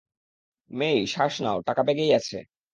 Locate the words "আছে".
2.13-2.37